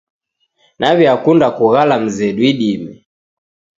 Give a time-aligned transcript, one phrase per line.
[0.79, 2.93] Naw'eakunda kughala mzedu idime.